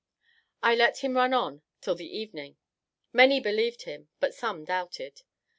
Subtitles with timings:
[0.63, 2.57] I let him run on till the evening.
[3.13, 5.21] Many believed him; but some doubted.